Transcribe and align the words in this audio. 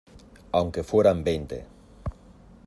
aunque 0.51 0.83
fueran 0.83 1.23
veinte 1.23 1.63